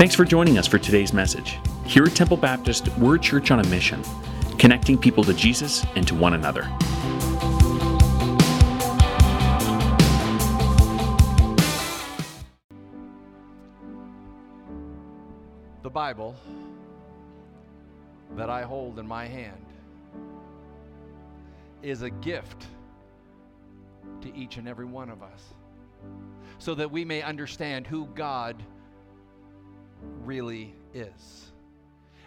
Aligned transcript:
Thanks 0.00 0.14
for 0.14 0.24
joining 0.24 0.56
us 0.56 0.66
for 0.66 0.78
today's 0.78 1.12
message. 1.12 1.58
Here 1.84 2.04
at 2.04 2.16
Temple 2.16 2.38
Baptist, 2.38 2.88
we're 2.96 3.16
a 3.16 3.18
church 3.18 3.50
on 3.50 3.60
a 3.60 3.66
mission, 3.66 4.02
connecting 4.56 4.96
people 4.96 5.22
to 5.24 5.34
Jesus 5.34 5.84
and 5.94 6.08
to 6.08 6.14
one 6.14 6.32
another. 6.32 6.62
The 15.82 15.90
Bible 15.90 16.34
that 18.36 18.48
I 18.48 18.62
hold 18.62 18.98
in 18.98 19.06
my 19.06 19.26
hand 19.26 19.66
is 21.82 22.00
a 22.00 22.08
gift 22.08 22.68
to 24.22 24.34
each 24.34 24.56
and 24.56 24.66
every 24.66 24.86
one 24.86 25.10
of 25.10 25.22
us 25.22 25.42
so 26.58 26.74
that 26.74 26.90
we 26.90 27.04
may 27.04 27.20
understand 27.20 27.86
who 27.86 28.06
God 28.14 28.56
really 30.30 30.72
is. 30.94 31.50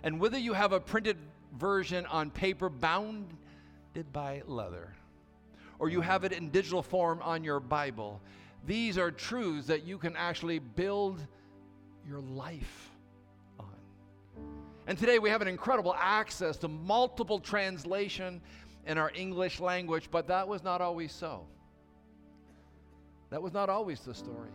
And 0.04 0.20
whether 0.20 0.38
you 0.38 0.52
have 0.52 0.74
a 0.74 0.80
printed 0.80 1.16
version 1.58 2.06
on 2.08 2.32
paper 2.32 2.68
bounded 2.68 4.12
by 4.12 4.42
leather, 4.46 4.94
or 5.80 5.88
you 5.88 6.02
have 6.02 6.26
it 6.26 6.34
in 6.34 6.50
digital 6.50 6.84
form 6.84 7.22
on 7.24 7.46
your 7.46 7.62
Bible, 7.62 8.20
these 8.68 8.98
are 8.98 9.10
truths 9.10 9.68
that 9.68 9.86
you 9.86 9.98
can 9.98 10.18
actually 10.18 10.60
build 10.60 11.26
your 12.06 12.20
life 12.20 12.92
on. 13.58 13.68
And 14.86 14.98
today 14.98 15.18
we 15.18 15.30
have 15.30 15.42
an 15.42 15.48
incredible 15.48 15.96
access 15.98 16.58
to 16.58 16.68
multiple 16.68 17.40
translation 17.40 18.42
in 18.86 18.98
our 18.98 19.14
English 19.16 19.62
language, 19.62 20.10
but 20.12 20.28
that 20.28 20.46
was 20.46 20.62
not 20.62 20.82
always 20.82 21.14
so. 21.14 21.46
That 23.30 23.42
was 23.42 23.54
not 23.54 23.70
always 23.70 24.02
the 24.02 24.14
story. 24.14 24.52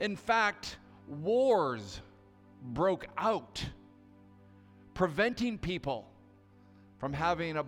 In 0.00 0.16
fact, 0.16 0.78
wars 1.08 2.00
broke 2.62 3.06
out, 3.18 3.64
preventing 4.94 5.58
people 5.58 6.08
from 6.98 7.12
having 7.12 7.56
a 7.56 7.64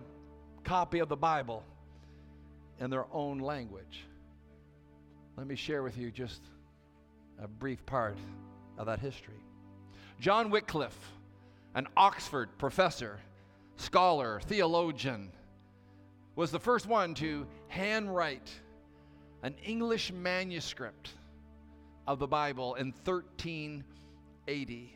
copy 0.65 0.98
of 0.98 1.09
the 1.09 1.17
Bible 1.17 1.62
in 2.81 2.91
their 2.91 3.06
own 3.12 3.39
language. 3.39 4.05
Let 5.37 5.47
me 5.47 5.56
share 5.56 5.83
with 5.83 5.98
you 5.98 6.11
just 6.11 6.43
a 7.43 7.47
brief 7.47 7.84
part 7.84 8.17
of 8.78 8.87
that 8.87 9.01
history. 9.01 9.41
John 10.21 10.50
Wycliffe, 10.50 11.12
an 11.75 11.87
Oxford 11.97 12.48
professor, 12.59 13.21
scholar, 13.77 14.41
theologian, 14.41 15.31
was 16.34 16.50
the 16.50 16.61
first 16.61 16.87
one 16.87 17.15
to 17.15 17.47
handwrite 17.69 18.50
an 19.43 19.55
English 19.65 20.12
manuscript 20.12 21.11
of 22.07 22.19
the 22.19 22.27
Bible 22.27 22.75
in 22.75 22.93
1380. 23.05 24.93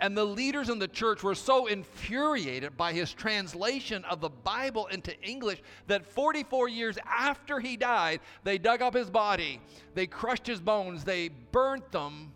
And 0.00 0.16
the 0.16 0.24
leaders 0.24 0.68
in 0.68 0.80
the 0.80 0.88
church 0.88 1.22
were 1.22 1.36
so 1.36 1.66
infuriated 1.66 2.76
by 2.76 2.92
his 2.92 3.12
translation 3.14 4.04
of 4.06 4.20
the 4.20 4.30
Bible 4.30 4.86
into 4.86 5.18
English 5.22 5.62
that 5.86 6.04
44 6.04 6.68
years 6.68 6.98
after 7.08 7.60
he 7.60 7.76
died, 7.76 8.20
they 8.42 8.58
dug 8.58 8.82
up 8.82 8.94
his 8.94 9.08
body, 9.08 9.60
they 9.94 10.08
crushed 10.08 10.44
his 10.46 10.60
bones, 10.60 11.04
they 11.04 11.28
burnt 11.28 11.92
them, 11.92 12.32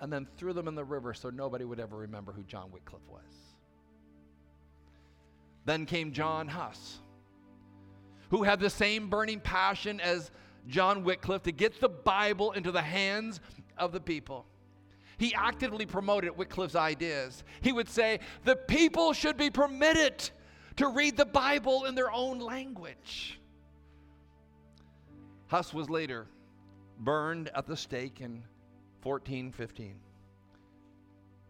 and 0.00 0.12
then 0.12 0.26
threw 0.36 0.52
them 0.52 0.68
in 0.68 0.76
the 0.76 0.84
river 0.84 1.14
so 1.14 1.30
nobody 1.30 1.64
would 1.64 1.80
ever 1.80 1.96
remember 1.96 2.30
who 2.30 2.44
John 2.44 2.70
Wycliffe 2.70 3.08
was. 3.08 3.22
Then 5.64 5.86
came 5.86 6.12
John 6.12 6.46
Huss, 6.46 6.98
who 8.30 8.44
had 8.44 8.60
the 8.60 8.70
same 8.70 9.08
burning 9.10 9.40
passion 9.40 9.98
as 9.98 10.30
John 10.68 11.04
Wycliffe 11.04 11.42
to 11.44 11.52
get 11.52 11.80
the 11.80 11.88
Bible 11.88 12.52
into 12.52 12.72
the 12.72 12.82
hands 12.82 13.40
of 13.76 13.92
the 13.92 14.00
people. 14.00 14.46
He 15.18 15.34
actively 15.34 15.86
promoted 15.86 16.36
Wycliffe's 16.36 16.74
ideas. 16.74 17.44
He 17.60 17.72
would 17.72 17.88
say, 17.88 18.20
the 18.44 18.56
people 18.56 19.12
should 19.12 19.36
be 19.36 19.50
permitted 19.50 20.30
to 20.76 20.88
read 20.88 21.16
the 21.16 21.24
Bible 21.26 21.84
in 21.84 21.94
their 21.94 22.10
own 22.10 22.40
language. 22.40 23.38
Huss 25.46 25.72
was 25.72 25.88
later 25.88 26.26
burned 26.98 27.50
at 27.54 27.66
the 27.66 27.76
stake 27.76 28.20
in 28.20 28.42
1415 29.02 29.96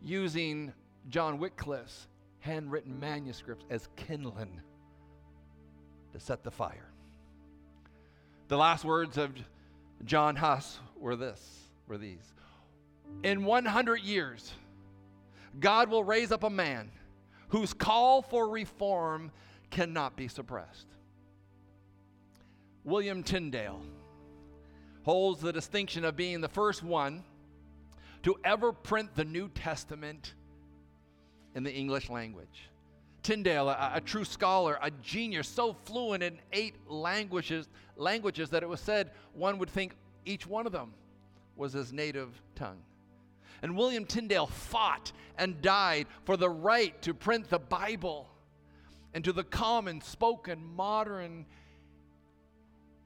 using 0.03 0.73
John 1.09 1.39
Wycliffe's 1.39 2.09
handwritten 2.41 2.99
manuscripts 3.01 3.65
as 3.71 3.89
kindling 3.97 4.61
to 6.13 6.21
set 6.21 6.45
the 6.45 6.51
fire. 6.51 6.94
The 8.49 8.57
last 8.57 8.85
words 8.85 9.17
of 9.17 9.33
John 10.05 10.37
Huss 10.37 10.79
were 10.97 11.17
this, 11.17 11.41
were 11.87 11.99
these. 11.99 12.35
In 13.23 13.45
100 13.45 14.01
years, 14.01 14.53
God 15.61 15.89
will 15.89 16.05
raise 16.05 16.31
up 16.31 16.43
a 16.43 16.51
man 16.51 16.91
whose 17.49 17.73
call 17.73 18.21
for 18.21 18.49
reform 18.49 19.31
cannot 19.71 20.17
be 20.17 20.29
suppressed. 20.29 20.87
William 22.85 23.23
Tyndale 23.23 23.81
holds 25.05 25.41
the 25.41 25.53
distinction 25.53 26.05
of 26.05 26.17
being 26.17 26.41
the 26.41 26.49
first 26.49 26.83
one 26.83 27.25
to 28.25 28.37
ever 28.45 28.73
print 28.73 29.15
the 29.15 29.25
New 29.25 29.49
Testament 29.49 30.35
in 31.55 31.63
the 31.63 31.73
English 31.73 32.11
language. 32.11 32.69
Tyndale, 33.25 33.71
a, 33.71 33.93
a, 33.95 34.01
true 34.01 34.25
scholar, 34.25 34.79
a 34.81 34.91
genius, 35.03 35.49
so 35.49 35.75
fluent 35.85 36.23
in 36.23 36.39
eight 36.53 36.75
languages, 36.87 37.69
languages 37.97 38.51
that 38.51 38.63
it 38.63 38.69
was 38.69 38.81
said 38.81 39.11
one 39.33 39.59
would 39.59 39.71
think 39.71 39.97
each 40.25 40.47
one 40.47 40.67
of 40.67 40.73
them 40.73 40.93
was 41.57 41.73
his 41.73 41.93
native 41.93 42.41
tongue. 42.55 42.79
And 43.63 43.77
William 43.77 44.05
Tyndale 44.05 44.47
fought 44.47 45.11
and 45.39 45.61
died 45.63 46.07
for 46.25 46.37
the 46.37 46.51
right 46.51 47.01
to 47.03 47.15
print 47.15 47.49
the 47.49 47.59
Bible 47.59 48.29
into 49.15 49.33
the 49.33 49.45
common, 49.45 50.03
spoken, 50.03 50.63
modern 50.77 51.47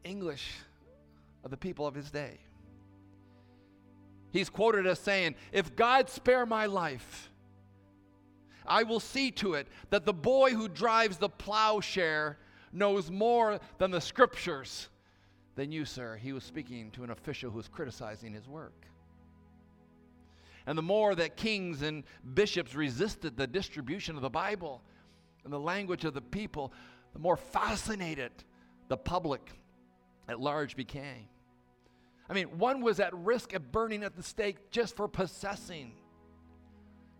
English 0.02 0.52
of 1.44 1.50
the 1.50 1.56
people 1.56 1.86
of 1.86 1.94
his 1.94 2.10
day. 2.10 2.38
He's 4.30 4.50
quoted 4.50 4.86
as 4.86 4.98
saying, 4.98 5.36
If 5.52 5.76
God 5.76 6.10
spare 6.10 6.44
my 6.44 6.66
life, 6.66 7.30
I 8.68 8.82
will 8.82 9.00
see 9.00 9.30
to 9.32 9.54
it 9.54 9.66
that 9.90 10.04
the 10.04 10.12
boy 10.12 10.50
who 10.50 10.68
drives 10.68 11.16
the 11.16 11.28
plowshare 11.28 12.38
knows 12.72 13.10
more 13.10 13.60
than 13.78 13.90
the 13.90 14.00
scriptures 14.00 14.88
than 15.56 15.72
you, 15.72 15.84
sir. 15.84 16.16
He 16.16 16.32
was 16.32 16.44
speaking 16.44 16.90
to 16.92 17.04
an 17.04 17.10
official 17.10 17.50
who 17.50 17.56
was 17.56 17.68
criticizing 17.68 18.32
his 18.32 18.46
work. 18.46 18.86
And 20.66 20.76
the 20.76 20.82
more 20.82 21.14
that 21.14 21.36
kings 21.36 21.82
and 21.82 22.04
bishops 22.34 22.74
resisted 22.74 23.36
the 23.36 23.46
distribution 23.46 24.16
of 24.16 24.22
the 24.22 24.30
Bible 24.30 24.82
and 25.44 25.52
the 25.52 25.58
language 25.58 26.04
of 26.04 26.12
the 26.12 26.20
people, 26.20 26.72
the 27.14 27.18
more 27.18 27.36
fascinated 27.36 28.32
the 28.88 28.96
public 28.96 29.50
at 30.28 30.38
large 30.38 30.76
became. 30.76 31.28
I 32.28 32.34
mean, 32.34 32.58
one 32.58 32.82
was 32.82 33.00
at 33.00 33.14
risk 33.14 33.54
of 33.54 33.72
burning 33.72 34.04
at 34.04 34.14
the 34.14 34.22
stake 34.22 34.70
just 34.70 34.94
for 34.94 35.08
possessing 35.08 35.92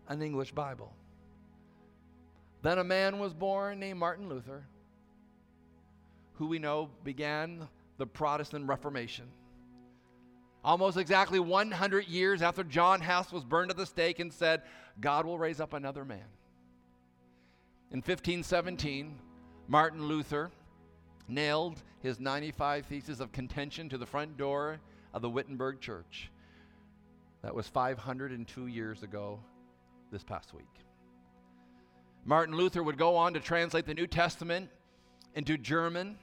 an 0.07 0.21
English 0.21 0.51
Bible. 0.51 0.93
Then 2.61 2.79
a 2.79 2.83
man 2.83 3.19
was 3.19 3.33
born 3.33 3.79
named 3.79 3.99
Martin 3.99 4.27
Luther, 4.27 4.65
who 6.33 6.47
we 6.47 6.59
know 6.59 6.89
began 7.03 7.67
the 7.97 8.05
Protestant 8.05 8.67
Reformation. 8.67 9.25
Almost 10.63 10.97
exactly 10.97 11.39
100 11.39 12.07
years 12.07 12.41
after 12.41 12.63
John 12.63 12.99
Huss 12.99 13.31
was 13.31 13.45
burned 13.45 13.71
at 13.71 13.77
the 13.77 13.85
stake 13.85 14.19
and 14.19 14.31
said, 14.31 14.63
God 14.99 15.25
will 15.25 15.37
raise 15.37 15.61
up 15.61 15.73
another 15.73 16.03
man. 16.03 16.25
In 17.91 17.99
1517, 17.99 19.17
Martin 19.67 20.05
Luther 20.05 20.51
nailed 21.29 21.81
his 22.01 22.19
95 22.19 22.85
Theses 22.85 23.21
of 23.21 23.31
Contention 23.31 23.87
to 23.89 23.97
the 23.97 24.05
front 24.05 24.37
door 24.37 24.79
of 25.13 25.21
the 25.21 25.29
Wittenberg 25.29 25.79
Church. 25.79 26.29
That 27.41 27.55
was 27.55 27.67
502 27.67 28.67
years 28.67 29.03
ago 29.03 29.39
this 30.11 30.23
past 30.23 30.53
week. 30.53 30.65
Martin 32.29 32.55
Luther 32.55 32.83
would 32.83 32.99
go 32.99 33.15
on 33.15 33.33
to 33.33 33.39
translate 33.39 33.87
the 33.87 33.93
New 33.95 34.05
Testament 34.05 34.69
into 35.33 35.57
German 35.57 36.15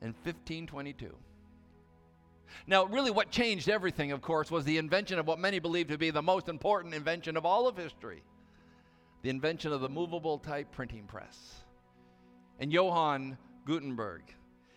in 0.00 0.14
1522. 0.24 1.14
Now, 2.66 2.86
really, 2.86 3.10
what 3.10 3.30
changed 3.30 3.68
everything, 3.68 4.10
of 4.10 4.22
course, 4.22 4.50
was 4.50 4.64
the 4.64 4.78
invention 4.78 5.18
of 5.18 5.26
what 5.26 5.38
many 5.38 5.58
believe 5.58 5.88
to 5.88 5.98
be 5.98 6.08
the 6.08 6.22
most 6.22 6.48
important 6.48 6.94
invention 6.94 7.36
of 7.36 7.44
all 7.44 7.68
of 7.68 7.76
history 7.76 8.22
the 9.20 9.28
invention 9.28 9.70
of 9.70 9.82
the 9.82 9.88
movable 9.88 10.38
type 10.38 10.72
printing 10.72 11.04
press. 11.04 11.36
And 12.58 12.72
Johann 12.72 13.36
Gutenberg, 13.66 14.22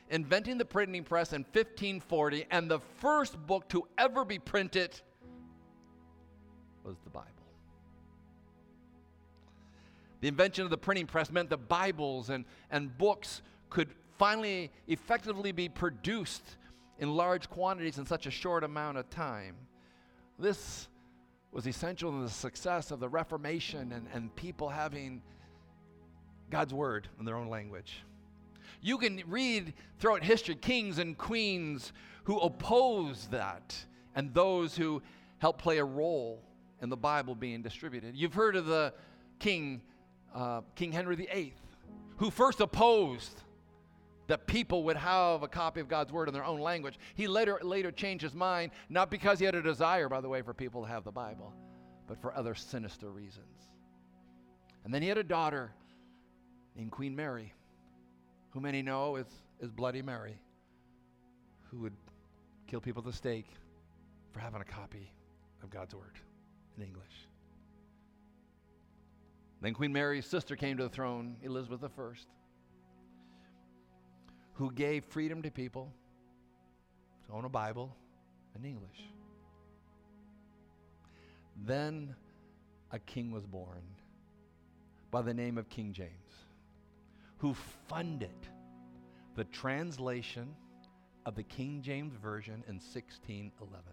inventing 0.09 0.57
the 0.57 0.65
printing 0.65 1.05
press 1.05 1.31
in 1.31 1.43
1540, 1.43 2.45
and 2.51 2.69
the 2.69 2.79
first 2.97 3.37
book 3.47 3.69
to 3.69 3.87
ever 3.97 4.25
be 4.25 4.37
printed 4.37 4.99
was 6.83 6.97
the 7.05 7.09
Bible. 7.09 7.40
The 10.21 10.27
invention 10.27 10.63
of 10.63 10.69
the 10.69 10.77
printing 10.77 11.07
press 11.07 11.31
meant 11.31 11.49
that 11.49 11.67
Bibles 11.67 12.29
and, 12.29 12.45
and 12.69 12.95
books 12.97 13.41
could 13.69 13.89
finally 14.17 14.71
effectively 14.87 15.51
be 15.51 15.67
produced 15.67 16.57
in 16.99 17.15
large 17.15 17.49
quantities 17.49 17.97
in 17.97 18.05
such 18.05 18.27
a 18.27 18.31
short 18.31 18.63
amount 18.63 18.97
of 18.97 19.09
time. 19.09 19.55
This 20.37 20.87
was 21.51 21.67
essential 21.67 22.11
in 22.11 22.23
the 22.23 22.29
success 22.29 22.91
of 22.91 22.99
the 22.99 23.09
Reformation 23.09 23.91
and, 23.91 24.07
and 24.13 24.33
people 24.35 24.69
having 24.69 25.21
God's 26.51 26.73
word 26.73 27.07
in 27.19 27.25
their 27.25 27.35
own 27.35 27.49
language. 27.49 28.03
You 28.81 28.97
can 28.97 29.23
read 29.27 29.73
throughout 29.99 30.23
history 30.23 30.55
kings 30.55 30.99
and 30.99 31.17
queens 31.17 31.93
who 32.23 32.39
opposed 32.39 33.31
that 33.31 33.75
and 34.15 34.33
those 34.33 34.75
who 34.75 35.01
helped 35.39 35.61
play 35.61 35.79
a 35.79 35.85
role 35.85 36.43
in 36.81 36.89
the 36.89 36.97
Bible 36.97 37.35
being 37.35 37.61
distributed. 37.61 38.15
You've 38.15 38.33
heard 38.33 38.55
of 38.55 38.65
the 38.65 38.93
king, 39.39 39.81
uh, 40.33 40.61
King 40.75 40.91
Henry 40.91 41.15
VIII, 41.15 41.53
who 42.17 42.29
first 42.29 42.59
opposed 42.59 43.41
that 44.27 44.47
people 44.47 44.83
would 44.83 44.95
have 44.95 45.43
a 45.43 45.47
copy 45.47 45.81
of 45.81 45.89
God's 45.89 46.11
word 46.11 46.27
in 46.27 46.33
their 46.33 46.45
own 46.45 46.61
language. 46.61 46.97
He 47.15 47.27
later, 47.27 47.59
later 47.63 47.91
changed 47.91 48.23
his 48.23 48.33
mind, 48.33 48.71
not 48.89 49.11
because 49.11 49.39
he 49.39 49.45
had 49.45 49.55
a 49.55 49.61
desire, 49.61 50.07
by 50.07 50.21
the 50.21 50.29
way, 50.29 50.41
for 50.41 50.53
people 50.53 50.83
to 50.83 50.87
have 50.87 51.03
the 51.03 51.11
Bible, 51.11 51.53
but 52.07 52.21
for 52.21 52.33
other 52.33 52.55
sinister 52.55 53.09
reasons. 53.09 53.69
And 54.85 54.93
then 54.93 55.01
he 55.01 55.09
had 55.09 55.17
a 55.17 55.23
daughter 55.23 55.71
named 56.75 56.91
Queen 56.91 57.15
Mary, 57.15 57.53
who 58.51 58.61
many 58.61 58.81
know 58.81 59.17
is, 59.17 59.27
is 59.59 59.69
Bloody 59.69 60.01
Mary, 60.01 60.37
who 61.69 61.79
would 61.79 61.93
kill 62.67 62.79
people 62.79 63.01
at 63.01 63.05
the 63.05 63.13
stake 63.13 63.47
for 64.31 64.39
having 64.39 64.61
a 64.61 64.65
copy 64.65 65.11
of 65.61 65.69
God's 65.69 65.93
word 65.93 66.17
in 66.77 66.83
English. 66.83 67.27
Then 69.61 69.75
Queen 69.75 69.93
Mary's 69.93 70.25
sister 70.25 70.55
came 70.55 70.77
to 70.77 70.83
the 70.83 70.89
throne, 70.89 71.37
Elizabeth 71.43 71.83
I 71.83 72.01
who 74.53 74.71
gave 74.71 75.05
freedom 75.05 75.41
to 75.43 75.51
people 75.51 75.93
to 77.27 77.33
own 77.33 77.45
a 77.45 77.49
Bible 77.49 77.95
in 78.55 78.65
English. 78.65 79.09
Then 81.63 82.15
a 82.91 82.99
king 82.99 83.31
was 83.31 83.45
born 83.45 83.83
by 85.11 85.21
the 85.21 85.33
name 85.33 85.57
of 85.57 85.69
King 85.69 85.93
James, 85.93 86.45
who 87.37 87.53
funded 87.87 88.47
the 89.35 89.43
translation 89.45 90.55
of 91.25 91.35
the 91.35 91.43
King 91.43 91.81
James 91.81 92.15
Version 92.15 92.63
in 92.67 92.75
1611. 92.75 93.83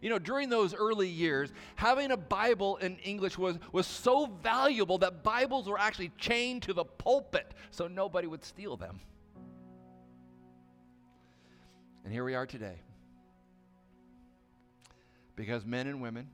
You 0.00 0.10
know, 0.10 0.18
during 0.18 0.48
those 0.48 0.74
early 0.74 1.08
years, 1.08 1.52
having 1.76 2.10
a 2.10 2.16
Bible 2.16 2.76
in 2.76 2.98
English 2.98 3.38
was, 3.38 3.58
was 3.72 3.86
so 3.86 4.26
valuable 4.42 4.98
that 4.98 5.22
Bibles 5.22 5.68
were 5.68 5.78
actually 5.78 6.10
chained 6.18 6.62
to 6.64 6.72
the 6.72 6.84
pulpit 6.84 7.52
so 7.70 7.88
nobody 7.88 8.26
would 8.26 8.44
steal 8.44 8.76
them. 8.76 9.00
And 12.04 12.12
here 12.12 12.24
we 12.24 12.34
are 12.34 12.46
today. 12.46 12.76
Because 15.34 15.66
men 15.66 15.86
and 15.86 16.00
women 16.00 16.28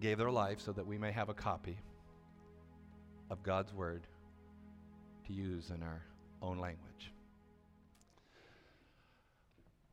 gave 0.00 0.18
their 0.18 0.30
life 0.30 0.60
so 0.60 0.72
that 0.72 0.86
we 0.86 0.98
may 0.98 1.12
have 1.12 1.28
a 1.28 1.34
copy 1.34 1.78
of 3.30 3.42
God's 3.42 3.72
Word 3.72 4.06
to 5.26 5.32
use 5.32 5.70
in 5.70 5.82
our 5.82 6.02
own 6.42 6.58
language. 6.58 7.12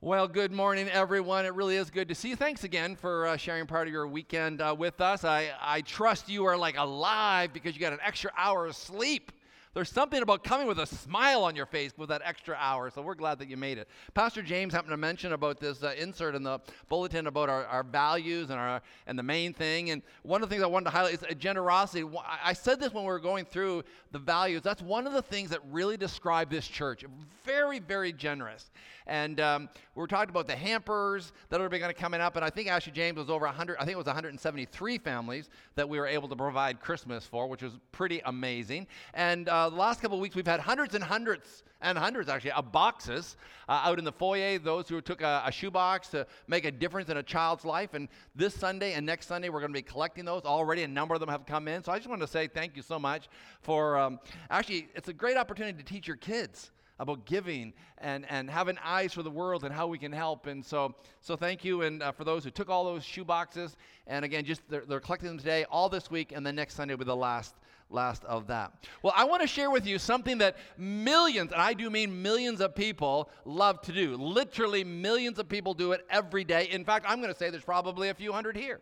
Well, 0.05 0.27
good 0.27 0.51
morning, 0.51 0.87
everyone. 0.87 1.47
It 1.47 1.55
really 1.55 1.77
is 1.77 1.89
good 1.89 2.09
to 2.09 2.13
see 2.13 2.29
you. 2.29 2.35
Thanks 2.35 2.63
again 2.63 2.95
for 2.95 3.25
uh, 3.25 3.37
sharing 3.37 3.65
part 3.65 3.87
of 3.87 3.91
your 3.91 4.05
weekend 4.05 4.61
uh, 4.61 4.75
with 4.77 5.01
us. 5.01 5.23
I, 5.23 5.49
I 5.59 5.81
trust 5.81 6.29
you 6.29 6.45
are 6.45 6.55
like 6.55 6.77
alive 6.77 7.51
because 7.53 7.73
you 7.73 7.81
got 7.81 7.91
an 7.91 7.97
extra 8.05 8.29
hour 8.37 8.67
of 8.67 8.75
sleep. 8.75 9.31
There's 9.75 9.91
something 9.91 10.21
about 10.21 10.45
coming 10.45 10.67
with 10.67 10.79
a 10.79 10.85
smile 10.85 11.43
on 11.43 11.53
your 11.53 11.65
face 11.65 11.91
with 11.97 12.07
that 12.07 12.21
extra 12.23 12.55
hour, 12.57 12.89
so 12.89 13.01
we're 13.01 13.13
glad 13.13 13.39
that 13.39 13.49
you 13.49 13.57
made 13.57 13.77
it. 13.77 13.89
Pastor 14.13 14.41
James 14.41 14.73
happened 14.73 14.91
to 14.91 14.97
mention 14.97 15.33
about 15.33 15.59
this 15.59 15.83
uh, 15.83 15.93
insert 15.97 16.33
in 16.33 16.43
the 16.43 16.59
bulletin 16.87 17.27
about 17.27 17.49
our, 17.49 17.65
our 17.65 17.83
values 17.83 18.51
and, 18.51 18.57
our, 18.57 18.81
and 19.05 19.19
the 19.19 19.23
main 19.23 19.51
thing. 19.53 19.89
And 19.89 20.01
one 20.23 20.41
of 20.41 20.47
the 20.47 20.55
things 20.55 20.63
I 20.63 20.67
wanted 20.67 20.85
to 20.85 20.91
highlight 20.91 21.15
is 21.15 21.35
generosity. 21.37 22.07
I 22.41 22.53
said 22.53 22.79
this 22.79 22.93
when 22.93 23.03
we 23.03 23.09
were 23.09 23.19
going 23.19 23.43
through 23.43 23.83
the 24.13 24.19
values. 24.19 24.61
That's 24.61 24.81
one 24.81 25.05
of 25.07 25.11
the 25.11 25.21
things 25.21 25.49
that 25.49 25.59
really 25.69 25.97
describe 25.97 26.49
this 26.49 26.65
church. 26.65 27.03
Very, 27.43 27.79
very 27.79 28.13
generous. 28.13 28.71
And 29.07 29.39
um, 29.39 29.69
we 29.93 29.99
were 29.99 30.07
talking 30.07 30.29
about 30.29 30.47
the 30.47 30.55
hampers 30.55 31.31
that 31.49 31.61
are 31.61 31.69
going 31.69 31.81
to 31.81 31.93
coming 31.93 32.21
up. 32.21 32.35
And 32.35 32.45
I 32.45 32.49
think 32.49 32.69
actually 32.69 32.93
James 32.93 33.17
was 33.17 33.29
over 33.29 33.45
100, 33.45 33.77
I 33.77 33.81
think 33.81 33.93
it 33.93 33.97
was 33.97 34.07
173 34.07 34.97
families 34.99 35.49
that 35.75 35.87
we 35.87 35.99
were 35.99 36.07
able 36.07 36.27
to 36.29 36.35
provide 36.35 36.79
Christmas 36.79 37.25
for, 37.25 37.47
which 37.47 37.61
was 37.61 37.73
pretty 37.91 38.21
amazing. 38.25 38.87
And 39.13 39.47
uh, 39.49 39.64
the 39.69 39.75
last 39.75 40.01
couple 40.01 40.17
of 40.17 40.21
weeks, 40.21 40.35
we've 40.35 40.45
had 40.47 40.59
hundreds 40.59 40.95
and 40.95 41.03
hundreds 41.03 41.63
and 41.81 41.97
hundreds 41.97 42.29
actually 42.29 42.51
of 42.51 42.71
boxes 42.71 43.37
uh, 43.69 43.81
out 43.83 43.99
in 43.99 44.05
the 44.05 44.11
foyer. 44.11 44.57
Those 44.57 44.89
who 44.89 45.01
took 45.01 45.21
a, 45.21 45.43
a 45.45 45.51
shoebox 45.51 46.09
to 46.09 46.25
make 46.47 46.65
a 46.65 46.71
difference 46.71 47.09
in 47.09 47.17
a 47.17 47.23
child's 47.23 47.65
life. 47.65 47.93
And 47.93 48.07
this 48.35 48.53
Sunday 48.53 48.93
and 48.93 49.05
next 49.05 49.27
Sunday, 49.27 49.49
we're 49.49 49.59
going 49.59 49.71
to 49.71 49.77
be 49.77 49.81
collecting 49.81 50.25
those. 50.25 50.43
Already, 50.43 50.83
a 50.83 50.87
number 50.87 51.13
of 51.13 51.19
them 51.19 51.29
have 51.29 51.45
come 51.45 51.67
in. 51.67 51.83
So 51.83 51.91
I 51.91 51.97
just 51.97 52.09
want 52.09 52.21
to 52.21 52.27
say 52.27 52.47
thank 52.47 52.75
you 52.75 52.81
so 52.81 52.97
much 52.99 53.29
for 53.61 53.97
um, 53.97 54.19
actually, 54.49 54.89
it's 54.95 55.09
a 55.09 55.13
great 55.13 55.37
opportunity 55.37 55.77
to 55.77 55.83
teach 55.83 56.07
your 56.07 56.17
kids 56.17 56.71
about 56.99 57.25
giving 57.25 57.73
and, 57.97 58.25
and 58.29 58.49
having 58.49 58.77
eyes 58.83 59.13
for 59.13 59.23
the 59.23 59.29
world 59.29 59.63
and 59.63 59.73
how 59.73 59.87
we 59.87 59.97
can 59.97 60.11
help. 60.11 60.47
And 60.47 60.65
so, 60.65 60.95
so 61.21 61.35
thank 61.35 61.65
you. 61.65 61.81
And 61.81 62.01
uh, 62.01 62.11
for 62.11 62.23
those 62.23 62.43
who 62.43 62.51
took 62.51 62.69
all 62.69 62.85
those 62.85 63.03
shoe 63.03 63.25
boxes, 63.25 63.75
and 64.07 64.23
again, 64.23 64.45
just 64.45 64.61
they're, 64.69 64.85
they're 64.87 64.99
collecting 64.99 65.27
them 65.27 65.37
today, 65.37 65.65
all 65.69 65.89
this 65.89 66.09
week, 66.09 66.31
and 66.31 66.45
then 66.45 66.55
next 66.55 66.75
Sunday 66.75 66.93
will 66.93 66.99
be 66.99 67.05
the 67.05 67.15
last 67.15 67.55
last 67.89 68.23
of 68.25 68.47
that. 68.47 68.73
Well, 69.01 69.13
I 69.15 69.25
want 69.25 69.41
to 69.41 69.47
share 69.47 69.69
with 69.69 69.85
you 69.85 69.99
something 69.99 70.37
that 70.39 70.57
millions, 70.77 71.51
and 71.51 71.61
I 71.61 71.73
do 71.73 71.89
mean 71.89 72.21
millions 72.21 72.61
of 72.61 72.75
people, 72.75 73.29
love 73.45 73.81
to 73.83 73.91
do. 73.91 74.15
Literally, 74.15 74.83
millions 74.83 75.39
of 75.39 75.47
people 75.47 75.73
do 75.73 75.91
it 75.91 76.05
every 76.09 76.43
day. 76.43 76.67
In 76.71 76.83
fact, 76.83 77.05
I'm 77.07 77.21
going 77.21 77.31
to 77.31 77.37
say 77.37 77.49
there's 77.49 77.63
probably 77.63 78.09
a 78.09 78.13
few 78.13 78.31
hundred 78.31 78.57
here 78.57 78.81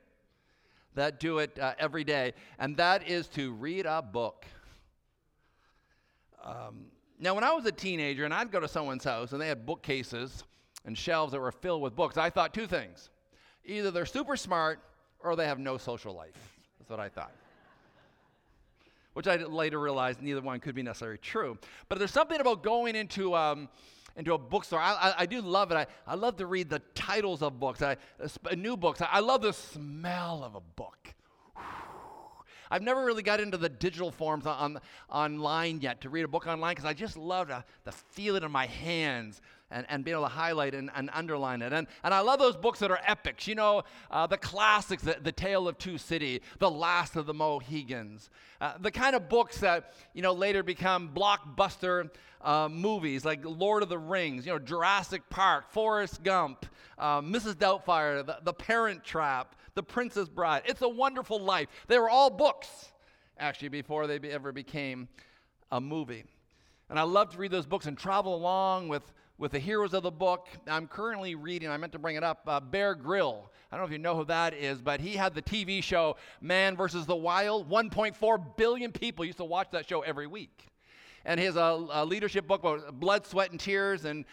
that 0.95 1.19
do 1.19 1.39
it 1.39 1.57
uh, 1.59 1.73
every 1.79 2.03
day, 2.03 2.33
and 2.59 2.77
that 2.77 3.07
is 3.07 3.27
to 3.29 3.53
read 3.53 3.85
a 3.85 4.01
book. 4.01 4.45
Um, 6.43 6.85
now, 7.19 7.33
when 7.33 7.43
I 7.43 7.53
was 7.53 7.65
a 7.65 7.71
teenager 7.71 8.25
and 8.25 8.33
I'd 8.33 8.51
go 8.51 8.59
to 8.59 8.67
someone's 8.67 9.03
house 9.03 9.31
and 9.31 9.41
they 9.41 9.47
had 9.47 9.65
bookcases 9.65 10.43
and 10.85 10.97
shelves 10.97 11.31
that 11.31 11.39
were 11.39 11.51
filled 11.51 11.81
with 11.81 11.95
books, 11.95 12.17
I 12.17 12.29
thought 12.29 12.53
two 12.53 12.67
things. 12.67 13.09
Either 13.65 13.91
they're 13.91 14.05
super 14.05 14.35
smart 14.35 14.81
or 15.19 15.35
they 15.35 15.45
have 15.45 15.57
no 15.57 15.77
social 15.77 16.13
life. 16.13 16.57
That's 16.79 16.89
what 16.89 16.99
I 16.99 17.07
thought. 17.07 17.31
Which 19.13 19.27
I 19.27 19.35
later 19.35 19.79
realized 19.79 20.21
neither 20.21 20.41
one 20.41 20.59
could 20.59 20.75
be 20.75 20.81
necessarily 20.81 21.19
true. 21.19 21.57
But 21.87 21.99
there's 21.99 22.11
something 22.11 22.39
about 22.39 22.63
going 22.63 22.95
into, 22.95 23.35
um, 23.35 23.69
into 24.15 24.33
a 24.33 24.37
bookstore. 24.37 24.79
I, 24.79 24.93
I, 24.93 25.13
I, 25.19 25.25
do 25.25 25.41
love 25.41 25.71
it. 25.71 25.75
I, 25.75 25.85
I 26.07 26.15
love 26.15 26.37
to 26.37 26.45
read 26.45 26.69
the 26.69 26.79
titles 26.95 27.41
of 27.41 27.59
books, 27.59 27.81
I, 27.81 27.97
uh, 28.21 28.55
new 28.55 28.75
books. 28.75 29.01
I, 29.01 29.09
I 29.11 29.19
love 29.19 29.41
the 29.41 29.53
smell 29.53 30.43
of 30.43 30.55
a 30.55 30.61
book. 30.61 31.13
I've 32.71 32.81
never 32.81 33.05
really 33.05 33.21
got 33.21 33.39
into 33.39 33.57
the 33.57 33.69
digital 33.69 34.09
forms 34.09 34.47
on, 34.47 34.57
on 34.57 34.81
online 35.09 35.79
yet 35.81 36.01
to 36.01 36.09
read 36.09 36.25
a 36.25 36.27
book 36.27 36.47
online 36.47 36.71
because 36.71 36.85
I 36.85 36.93
just 36.93 37.15
love 37.15 37.49
to, 37.49 37.63
to 37.85 37.91
feel 37.91 38.35
it 38.35 38.43
in 38.43 38.51
my 38.51 38.65
hands 38.65 39.41
and, 39.73 39.85
and 39.89 40.05
be 40.05 40.11
able 40.11 40.21
to 40.21 40.27
highlight 40.29 40.73
and, 40.73 40.89
and 40.95 41.09
underline 41.13 41.61
it. 41.61 41.73
And, 41.73 41.87
and 42.03 42.13
I 42.13 42.19
love 42.19 42.39
those 42.39 42.55
books 42.55 42.79
that 42.79 42.91
are 42.91 42.99
epics, 43.05 43.47
you 43.47 43.55
know, 43.55 43.83
uh, 44.11 44.27
the 44.27 44.37
classics, 44.37 45.03
the, 45.03 45.17
the 45.21 45.31
Tale 45.31 45.67
of 45.67 45.77
Two 45.77 45.97
City, 45.97 46.41
The 46.59 46.69
Last 46.69 47.15
of 47.15 47.25
the 47.25 47.33
Mohicans, 47.33 48.29
uh, 48.61 48.73
the 48.79 48.91
kind 48.91 49.15
of 49.15 49.27
books 49.27 49.59
that, 49.59 49.93
you 50.13 50.21
know, 50.21 50.33
later 50.33 50.63
become 50.63 51.11
blockbuster 51.13 52.09
uh, 52.41 52.69
movies 52.69 53.25
like 53.25 53.39
Lord 53.43 53.83
of 53.83 53.89
the 53.89 53.97
Rings, 53.97 54.45
you 54.45 54.53
know, 54.53 54.59
Jurassic 54.59 55.23
Park, 55.29 55.71
Forrest 55.71 56.23
Gump, 56.23 56.65
uh, 56.97 57.21
Mrs. 57.21 57.55
Doubtfire, 57.55 58.25
the, 58.25 58.37
the 58.43 58.53
Parent 58.53 59.03
Trap, 59.03 59.55
The 59.73 59.83
Princess 59.83 60.29
Bride. 60.29 60.63
It's 60.65 60.81
a 60.81 60.89
Wonderful 60.89 61.39
Life. 61.39 61.67
They 61.87 61.97
were 61.97 62.09
all 62.09 62.29
books, 62.29 62.91
actually, 63.39 63.69
before 63.69 64.07
they 64.07 64.19
ever 64.29 64.51
became 64.51 65.07
a 65.71 65.81
movie. 65.81 66.25
And 66.89 66.99
I 66.99 67.03
love 67.03 67.31
to 67.31 67.37
read 67.37 67.51
those 67.51 67.65
books 67.65 67.87
and 67.87 67.97
travel 67.97 68.35
along 68.35 68.87
with, 68.87 69.11
with 69.37 69.51
the 69.51 69.59
heroes 69.59 69.93
of 69.93 70.03
the 70.03 70.11
book. 70.11 70.47
I'm 70.67 70.87
currently 70.87 71.35
reading, 71.35 71.69
I 71.69 71.77
meant 71.77 71.93
to 71.93 71.99
bring 71.99 72.15
it 72.15 72.23
up, 72.23 72.41
uh, 72.47 72.59
Bear 72.59 72.95
Grylls. 72.95 73.45
I 73.71 73.75
don't 73.75 73.83
know 73.83 73.87
if 73.87 73.91
you 73.91 73.97
know 73.97 74.15
who 74.15 74.25
that 74.25 74.53
is, 74.53 74.81
but 74.81 74.99
he 74.99 75.15
had 75.15 75.33
the 75.33 75.41
TV 75.41 75.81
show 75.81 76.15
Man 76.41 76.75
versus 76.75 77.05
the 77.05 77.15
Wild. 77.15 77.69
1.4 77.69 78.55
billion 78.55 78.91
people 78.91 79.25
used 79.25 79.39
to 79.39 79.45
watch 79.45 79.69
that 79.71 79.89
show 79.89 80.01
every 80.01 80.27
week. 80.27 80.67
And 81.25 81.39
he 81.39 81.45
has 81.47 81.55
a, 81.55 82.05
leadership 82.05 82.47
book 82.47 82.61
about 82.61 82.99
blood, 82.99 83.25
sweat, 83.25 83.51
and 83.51 83.59
tears. 83.59 84.05
And 84.05 84.25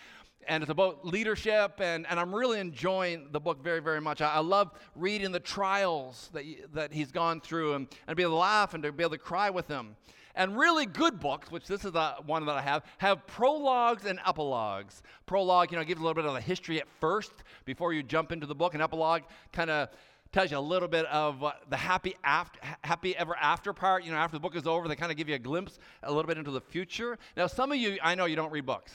and 0.48 0.62
it's 0.62 0.70
about 0.70 1.06
leadership, 1.06 1.80
and, 1.80 2.06
and 2.08 2.18
I'm 2.18 2.34
really 2.34 2.60
enjoying 2.60 3.28
the 3.30 3.40
book 3.40 3.62
very, 3.62 3.80
very 3.80 4.00
much. 4.00 4.22
I, 4.22 4.34
I 4.34 4.38
love 4.38 4.72
reading 4.96 5.32
the 5.32 5.40
trials 5.40 6.30
that, 6.32 6.44
that 6.72 6.92
he's 6.92 7.12
gone 7.12 7.40
through 7.40 7.74
and, 7.74 7.88
and 8.06 8.16
be 8.16 8.22
able 8.22 8.32
to 8.32 8.38
laugh 8.38 8.72
and 8.72 8.82
to 8.82 8.90
be 8.90 9.02
able 9.02 9.12
to 9.12 9.18
cry 9.18 9.50
with 9.50 9.68
him. 9.68 9.96
And 10.34 10.58
really 10.58 10.86
good 10.86 11.20
books, 11.20 11.50
which 11.50 11.66
this 11.66 11.84
is 11.84 11.92
the 11.92 12.14
one 12.26 12.46
that 12.46 12.56
I 12.56 12.62
have, 12.62 12.84
have 12.98 13.26
prologues 13.26 14.04
and 14.04 14.18
epilogues. 14.26 15.02
Prologue, 15.26 15.72
you 15.72 15.78
know, 15.78 15.84
gives 15.84 16.00
a 16.00 16.04
little 16.04 16.14
bit 16.14 16.24
of 16.24 16.34
the 16.34 16.40
history 16.40 16.80
at 16.80 16.88
first 17.00 17.32
before 17.64 17.92
you 17.92 18.02
jump 18.02 18.32
into 18.32 18.46
the 18.46 18.54
book, 18.54 18.74
and 18.74 18.82
epilogue 18.82 19.22
kind 19.52 19.70
of 19.70 19.88
tells 20.32 20.50
you 20.50 20.58
a 20.58 20.60
little 20.60 20.88
bit 20.88 21.06
of 21.06 21.42
uh, 21.42 21.52
the 21.68 21.76
happy 21.76 22.14
after, 22.22 22.60
happy 22.82 23.16
ever 23.16 23.36
after 23.36 23.72
part. 23.72 24.04
You 24.04 24.12
know, 24.12 24.18
after 24.18 24.36
the 24.36 24.40
book 24.40 24.54
is 24.54 24.66
over, 24.66 24.86
they 24.86 24.96
kind 24.96 25.10
of 25.10 25.18
give 25.18 25.28
you 25.28 25.34
a 25.34 25.40
glimpse 25.40 25.78
a 26.02 26.12
little 26.12 26.28
bit 26.28 26.38
into 26.38 26.52
the 26.52 26.60
future. 26.60 27.18
Now, 27.36 27.46
some 27.46 27.72
of 27.72 27.78
you, 27.78 27.98
I 28.02 28.14
know 28.14 28.26
you 28.26 28.36
don't 28.36 28.52
read 28.52 28.66
books. 28.66 28.92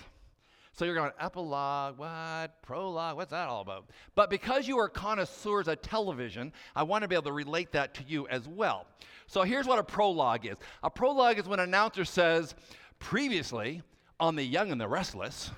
So 0.75 0.83
you're 0.83 0.95
going, 0.95 1.11
epilogue, 1.21 1.97
what? 1.97 2.61
Prologue? 2.61 3.15
What's 3.15 3.31
that 3.31 3.47
all 3.47 3.61
about? 3.61 3.89
But 4.13 4.29
because 4.29 4.67
you 4.67 4.77
are 4.77 4.89
connoisseurs 4.89 5.69
of 5.69 5.81
television, 5.81 6.51
I 6.75 6.83
want 6.83 7.03
to 7.03 7.07
be 7.07 7.15
able 7.15 7.23
to 7.23 7.31
relate 7.31 7.71
that 7.71 7.93
to 7.93 8.03
you 8.05 8.27
as 8.27 8.45
well. 8.45 8.85
So 9.27 9.43
here's 9.43 9.67
what 9.67 9.79
a 9.79 9.83
prologue 9.83 10.45
is 10.45 10.57
a 10.83 10.89
prologue 10.89 11.39
is 11.39 11.47
when 11.47 11.59
an 11.59 11.69
announcer 11.69 12.03
says, 12.03 12.55
previously 12.99 13.81
on 14.19 14.35
The 14.35 14.43
Young 14.43 14.69
and 14.69 14.79
the 14.79 14.87
Restless. 14.87 15.49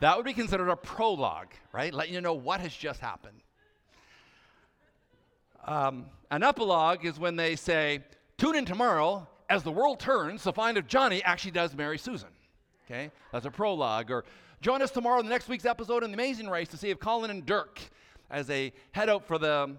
That 0.00 0.16
would 0.16 0.24
be 0.24 0.32
considered 0.32 0.70
a 0.70 0.76
prologue, 0.76 1.52
right? 1.72 1.92
Letting 1.92 2.14
you 2.14 2.22
know 2.22 2.34
what 2.34 2.60
has 2.60 2.74
just 2.74 2.98
happened. 2.98 3.40
Um, 5.64 6.06
an 6.30 6.42
epilogue 6.42 7.04
is 7.04 7.20
when 7.20 7.36
they 7.36 7.56
say, 7.56 8.00
tune 8.38 8.56
in 8.56 8.64
tomorrow 8.64 9.28
as 9.50 9.62
the 9.62 9.70
world 9.70 10.00
turns 10.00 10.42
to 10.44 10.52
find 10.52 10.78
if 10.78 10.86
Johnny 10.86 11.22
actually 11.22 11.52
does 11.52 11.76
marry 11.76 11.98
Susan. 11.98 12.30
Okay? 12.92 13.10
That's 13.32 13.46
a 13.46 13.50
prologue. 13.50 14.10
Or 14.10 14.24
join 14.60 14.82
us 14.82 14.90
tomorrow 14.90 15.18
in 15.18 15.24
the 15.24 15.30
next 15.30 15.48
week's 15.48 15.64
episode 15.64 16.04
in 16.04 16.10
The 16.10 16.14
Amazing 16.14 16.50
Race 16.50 16.68
to 16.68 16.76
see 16.76 16.90
if 16.90 16.98
Colin 16.98 17.30
and 17.30 17.46
Dirk, 17.46 17.80
as 18.30 18.46
they 18.46 18.74
head 18.92 19.08
out 19.08 19.26
for 19.26 19.38
the, 19.38 19.76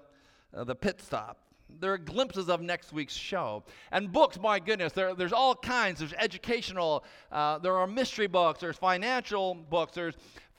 uh, 0.56 0.64
the 0.64 0.74
pit 0.74 1.00
stop, 1.00 1.38
there 1.80 1.94
are 1.94 1.98
glimpses 2.00 2.50
of 2.50 2.62
next 2.62 2.92
week's 2.92 3.14
show. 3.14 3.64
And 3.92 4.12
books, 4.12 4.40
my 4.40 4.60
goodness, 4.60 4.94
there, 4.94 5.14
there's 5.14 5.34
all 5.34 5.54
kinds. 5.54 6.00
There's 6.00 6.14
educational, 6.14 7.04
uh, 7.32 7.60
there 7.60 7.78
are 7.78 7.86
mystery 7.86 8.26
books, 8.26 8.60
there's 8.60 8.78
financial 8.78 9.54
books, 9.54 9.94
there's 9.94 10.16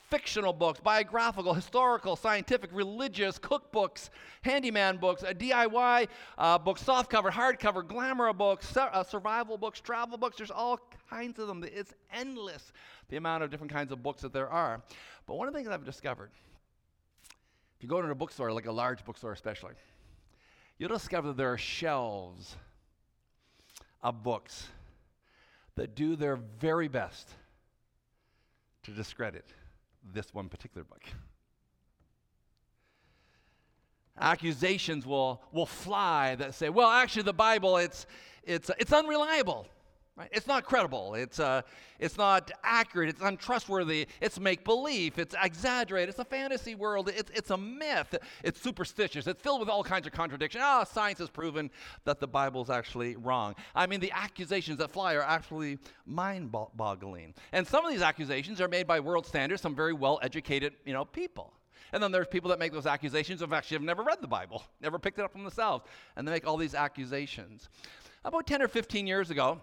fictional 0.09 0.53
books, 0.53 0.79
biographical, 0.79 1.53
historical, 1.53 2.15
scientific, 2.15 2.69
religious, 2.73 3.39
cookbooks, 3.39 4.09
handyman 4.41 4.97
books, 4.97 5.23
uh, 5.23 5.33
DIY 5.33 6.07
uh, 6.37 6.57
books, 6.57 6.83
softcover, 6.83 7.31
hardcover, 7.31 7.85
glamour 7.85 8.31
books, 8.33 8.69
su- 8.69 8.79
uh, 8.79 9.03
survival 9.03 9.57
books, 9.57 9.79
travel 9.81 10.17
books. 10.17 10.37
There's 10.37 10.51
all 10.51 10.79
kinds 11.09 11.39
of 11.39 11.47
them. 11.47 11.63
It's 11.63 11.93
endless 12.13 12.71
the 13.09 13.17
amount 13.17 13.43
of 13.43 13.49
different 13.49 13.71
kinds 13.71 13.91
of 13.91 14.03
books 14.03 14.21
that 14.21 14.33
there 14.33 14.49
are. 14.49 14.81
But 15.25 15.35
one 15.35 15.47
of 15.47 15.53
the 15.53 15.59
things 15.59 15.69
I've 15.69 15.85
discovered, 15.85 16.29
if 17.77 17.83
you 17.83 17.89
go 17.89 18.01
to 18.01 18.09
a 18.09 18.15
bookstore, 18.15 18.51
like 18.51 18.67
a 18.67 18.71
large 18.71 19.03
bookstore 19.03 19.31
especially, 19.31 19.73
you'll 20.77 20.89
discover 20.89 21.29
that 21.29 21.37
there 21.37 21.51
are 21.51 21.57
shelves 21.57 22.55
of 24.03 24.21
books 24.21 24.67
that 25.75 25.95
do 25.95 26.15
their 26.15 26.35
very 26.35 26.87
best 26.87 27.29
to 28.83 28.91
discredit 28.91 29.45
this 30.13 30.33
one 30.33 30.49
particular 30.49 30.83
book. 30.83 31.03
Accusations 34.19 35.05
will, 35.05 35.41
will 35.51 35.65
fly 35.65 36.35
that 36.35 36.53
say, 36.53 36.69
well, 36.69 36.89
actually, 36.89 37.23
the 37.23 37.33
Bible, 37.33 37.77
it's, 37.77 38.05
it's, 38.43 38.71
it's 38.79 38.93
unreliable. 38.93 39.67
Right? 40.17 40.29
It's 40.31 40.47
not 40.47 40.63
credible. 40.63 41.13
It's, 41.15 41.41
uh, 41.41 41.61
it's 41.99 42.17
not 42.17 42.49
accurate. 42.63 43.09
It's 43.09 43.21
untrustworthy. 43.21 44.07
It's 44.21 44.39
make 44.39 44.63
believe. 44.63 45.19
It's 45.19 45.35
exaggerated. 45.43 46.07
It's 46.07 46.19
a 46.19 46.23
fantasy 46.23 46.73
world. 46.73 47.09
It's, 47.09 47.29
it's 47.35 47.49
a 47.49 47.57
myth. 47.57 48.15
It's 48.41 48.61
superstitious. 48.61 49.27
It's 49.27 49.41
filled 49.41 49.59
with 49.59 49.67
all 49.67 49.83
kinds 49.83 50.07
of 50.07 50.13
contradictions. 50.13 50.63
Ah, 50.65 50.81
oh, 50.81 50.83
science 50.89 51.19
has 51.19 51.29
proven 51.29 51.69
that 52.05 52.21
the 52.21 52.27
Bible's 52.27 52.69
actually 52.69 53.17
wrong. 53.17 53.55
I 53.75 53.87
mean, 53.87 53.99
the 53.99 54.11
accusations 54.13 54.77
that 54.77 54.89
fly 54.89 55.15
are 55.15 55.21
actually 55.21 55.79
mind 56.05 56.49
boggling. 56.49 57.33
And 57.51 57.67
some 57.67 57.85
of 57.85 57.91
these 57.91 58.01
accusations 58.01 58.61
are 58.61 58.69
made 58.69 58.87
by 58.87 59.01
world 59.01 59.25
standards, 59.25 59.61
some 59.61 59.75
very 59.75 59.93
well 59.93 60.19
educated 60.21 60.75
you 60.85 60.93
know, 60.93 61.03
people. 61.03 61.51
And 61.91 62.01
then 62.01 62.13
there's 62.13 62.27
people 62.27 62.49
that 62.51 62.59
make 62.59 62.71
those 62.71 62.85
accusations 62.85 63.41
of 63.41 63.51
actually 63.51 63.75
have 63.75 63.83
never 63.83 64.01
read 64.01 64.21
the 64.21 64.27
Bible, 64.27 64.63
never 64.81 64.97
picked 64.97 65.19
it 65.19 65.25
up 65.25 65.33
from 65.33 65.43
themselves, 65.43 65.83
and 66.15 66.25
they 66.25 66.31
make 66.31 66.47
all 66.47 66.55
these 66.55 66.73
accusations. 66.73 67.67
About 68.23 68.47
10 68.47 68.61
or 68.61 68.67
15 68.69 69.05
years 69.05 69.29
ago, 69.29 69.59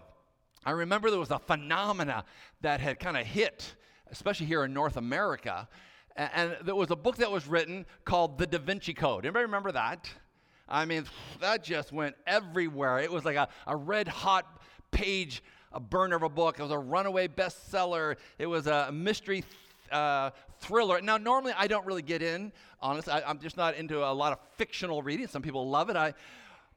I 0.65 0.71
remember 0.71 1.09
there 1.09 1.19
was 1.19 1.31
a 1.31 1.39
phenomena 1.39 2.23
that 2.61 2.79
had 2.79 2.99
kind 2.99 3.17
of 3.17 3.25
hit, 3.25 3.75
especially 4.11 4.45
here 4.45 4.63
in 4.63 4.73
North 4.73 4.97
America. 4.97 5.67
And 6.15 6.55
there 6.63 6.75
was 6.75 6.91
a 6.91 6.95
book 6.95 7.17
that 7.17 7.31
was 7.31 7.47
written 7.47 7.85
called 8.05 8.37
The 8.37 8.47
Da 8.47 8.59
Vinci 8.59 8.93
Code. 8.93 9.25
Anybody 9.25 9.45
remember 9.45 9.71
that? 9.71 10.09
I 10.69 10.85
mean, 10.85 11.05
that 11.41 11.63
just 11.63 11.91
went 11.91 12.15
everywhere. 12.25 12.99
It 12.99 13.11
was 13.11 13.25
like 13.25 13.35
a, 13.35 13.49
a 13.67 13.75
red 13.75 14.07
hot 14.07 14.61
page, 14.91 15.43
a 15.73 15.79
burner 15.79 16.15
of 16.15 16.23
a 16.23 16.29
book. 16.29 16.59
It 16.59 16.61
was 16.61 16.71
a 16.71 16.77
runaway 16.77 17.27
bestseller. 17.27 18.15
It 18.37 18.45
was 18.45 18.67
a 18.67 18.91
mystery 18.91 19.43
uh, 19.91 20.29
thriller. 20.59 21.01
Now, 21.01 21.17
normally 21.17 21.53
I 21.57 21.67
don't 21.67 21.85
really 21.85 22.01
get 22.01 22.21
in, 22.21 22.53
honestly. 22.81 23.11
I, 23.11 23.29
am 23.29 23.39
just 23.39 23.57
not 23.57 23.75
into 23.75 24.03
a 24.03 24.13
lot 24.13 24.31
of 24.31 24.39
fictional 24.55 25.01
reading. 25.01 25.27
Some 25.27 25.41
people 25.41 25.69
love 25.69 25.89
it. 25.89 25.97
I, 25.97 26.13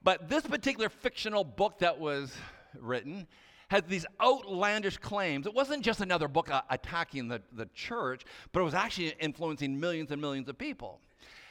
but 0.03 0.29
this 0.29 0.45
particular 0.45 0.89
fictional 0.89 1.45
book 1.45 1.79
that 1.79 1.99
was 1.99 2.35
written 2.81 3.27
had 3.69 3.89
these 3.89 4.07
outlandish 4.21 4.99
claims. 4.99 5.47
It 5.47 5.55
wasn't 5.55 5.83
just 5.83 6.01
another 6.01 6.29
book 6.29 6.51
uh, 6.51 6.63
attacking 6.71 7.29
the, 7.29 7.43
the 7.53 7.67
church, 7.75 8.25
but 8.53 8.61
it 8.61 8.65
was 8.65 8.75
actually 8.75 9.15
influencing 9.21 9.79
millions 9.79 10.11
and 10.11 10.21
millions 10.21 10.49
of 10.49 10.57
people. 10.57 11.01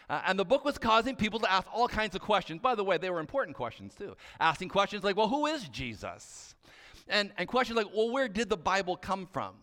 Uh, 0.10 0.22
and 0.28 0.38
the 0.38 0.46
book 0.46 0.64
was 0.64 0.78
causing 0.78 1.16
people 1.16 1.40
to 1.40 1.52
ask 1.52 1.68
all 1.74 1.88
kinds 1.88 2.16
of 2.16 2.22
questions. 2.22 2.62
By 2.62 2.76
the 2.76 2.84
way, 2.84 2.98
they 2.98 3.10
were 3.10 3.20
important 3.20 3.58
questions 3.58 3.96
too. 3.96 4.16
Asking 4.40 4.70
questions 4.70 5.04
like, 5.04 5.18
well, 5.18 5.28
who 5.28 5.48
is 5.48 5.68
Jesus? 5.70 6.56
And, 7.08 7.32
and 7.38 7.48
questions 7.48 7.76
like, 7.78 7.88
well, 7.94 8.12
where 8.12 8.28
did 8.28 8.50
the 8.50 8.58
Bible 8.58 8.96
come 8.96 9.28
from? 9.32 9.56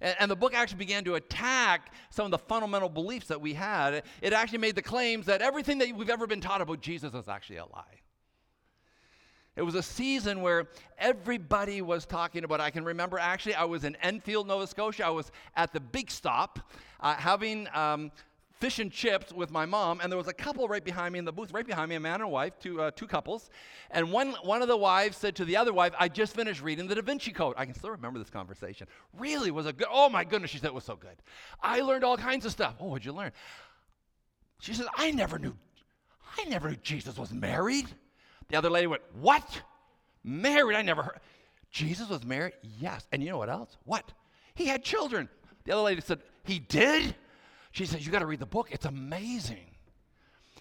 And, 0.00 0.16
and 0.20 0.30
the 0.30 0.36
book 0.36 0.54
actually 0.54 0.78
began 0.78 1.04
to 1.04 1.16
attack 1.16 1.92
some 2.10 2.26
of 2.26 2.30
the 2.30 2.38
fundamental 2.38 2.88
beliefs 2.88 3.26
that 3.26 3.40
we 3.40 3.54
had. 3.54 4.04
It 4.20 4.32
actually 4.32 4.58
made 4.58 4.76
the 4.76 4.82
claims 4.82 5.26
that 5.26 5.42
everything 5.42 5.78
that 5.78 5.94
we've 5.96 6.10
ever 6.10 6.26
been 6.26 6.40
taught 6.40 6.60
about 6.60 6.80
Jesus 6.80 7.12
is 7.14 7.28
actually 7.28 7.56
a 7.56 7.66
lie. 7.66 8.01
It 9.54 9.62
was 9.62 9.74
a 9.74 9.82
season 9.82 10.40
where 10.40 10.68
everybody 10.98 11.82
was 11.82 12.06
talking 12.06 12.44
about. 12.44 12.60
I 12.60 12.70
can 12.70 12.84
remember 12.84 13.18
actually, 13.18 13.54
I 13.54 13.64
was 13.64 13.84
in 13.84 13.96
Enfield, 13.96 14.46
Nova 14.46 14.66
Scotia. 14.66 15.06
I 15.06 15.10
was 15.10 15.30
at 15.56 15.72
the 15.72 15.80
Big 15.80 16.10
Stop 16.10 16.58
uh, 17.00 17.14
having 17.14 17.68
um, 17.74 18.10
fish 18.62 18.78
and 18.78 18.90
chips 18.90 19.30
with 19.30 19.50
my 19.50 19.66
mom, 19.66 20.00
and 20.00 20.10
there 20.10 20.16
was 20.16 20.28
a 20.28 20.32
couple 20.32 20.68
right 20.68 20.84
behind 20.84 21.12
me 21.12 21.18
in 21.18 21.26
the 21.26 21.32
booth, 21.32 21.52
right 21.52 21.66
behind 21.66 21.90
me, 21.90 21.96
a 21.96 22.00
man 22.00 22.14
and 22.14 22.22
a 22.22 22.28
wife, 22.28 22.54
two, 22.60 22.80
uh, 22.80 22.92
two 22.92 23.06
couples. 23.06 23.50
And 23.90 24.10
one, 24.10 24.30
one 24.42 24.62
of 24.62 24.68
the 24.68 24.76
wives 24.76 25.18
said 25.18 25.36
to 25.36 25.44
the 25.44 25.56
other 25.56 25.72
wife, 25.74 25.92
I 25.98 26.08
just 26.08 26.34
finished 26.34 26.62
reading 26.62 26.86
the 26.86 26.94
Da 26.94 27.02
Vinci 27.02 27.32
Code. 27.32 27.54
I 27.58 27.66
can 27.66 27.74
still 27.74 27.90
remember 27.90 28.18
this 28.18 28.30
conversation. 28.30 28.86
Really 29.18 29.50
was 29.50 29.66
a 29.66 29.72
good, 29.72 29.88
oh 29.90 30.08
my 30.08 30.24
goodness, 30.24 30.50
she 30.50 30.58
said 30.58 30.68
it 30.68 30.74
was 30.74 30.84
so 30.84 30.96
good. 30.96 31.16
I 31.60 31.80
learned 31.80 32.04
all 32.04 32.16
kinds 32.16 32.46
of 32.46 32.52
stuff. 32.52 32.76
Oh, 32.80 32.86
what'd 32.86 33.04
you 33.04 33.12
learn? 33.12 33.32
She 34.60 34.72
said, 34.72 34.86
I 34.96 35.10
never 35.10 35.38
knew, 35.38 35.54
I 36.38 36.44
never 36.44 36.70
knew 36.70 36.76
Jesus 36.76 37.18
was 37.18 37.32
married. 37.32 37.88
The 38.48 38.56
other 38.56 38.70
lady 38.70 38.86
went, 38.86 39.02
What? 39.20 39.62
Married? 40.24 40.76
I 40.76 40.82
never 40.82 41.02
heard. 41.02 41.20
Jesus 41.70 42.08
was 42.08 42.24
married? 42.24 42.54
Yes. 42.80 43.06
And 43.12 43.22
you 43.22 43.30
know 43.30 43.38
what 43.38 43.48
else? 43.48 43.76
What? 43.84 44.12
He 44.54 44.66
had 44.66 44.84
children. 44.84 45.28
The 45.64 45.72
other 45.72 45.82
lady 45.82 46.00
said, 46.00 46.20
He 46.44 46.58
did? 46.58 47.14
She 47.72 47.86
said, 47.86 48.04
You 48.04 48.12
got 48.12 48.20
to 48.20 48.26
read 48.26 48.40
the 48.40 48.46
book. 48.46 48.68
It's 48.70 48.84
amazing. 48.84 49.66